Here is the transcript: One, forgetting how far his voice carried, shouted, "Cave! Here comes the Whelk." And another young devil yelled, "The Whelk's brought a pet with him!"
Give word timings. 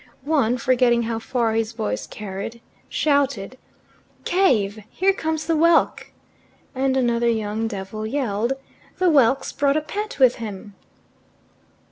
One, 0.25 0.57
forgetting 0.57 1.03
how 1.03 1.19
far 1.19 1.53
his 1.53 1.73
voice 1.73 2.07
carried, 2.07 2.59
shouted, 2.89 3.55
"Cave! 4.25 4.79
Here 4.89 5.13
comes 5.13 5.45
the 5.45 5.53
Whelk." 5.55 6.07
And 6.73 6.97
another 6.97 7.29
young 7.29 7.67
devil 7.67 8.07
yelled, 8.07 8.53
"The 8.97 9.11
Whelk's 9.11 9.51
brought 9.51 9.77
a 9.77 9.81
pet 9.81 10.17
with 10.17 10.37
him!" 10.37 10.73